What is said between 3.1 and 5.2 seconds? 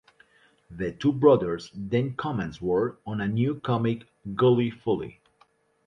a new comic, "Gully Foyle".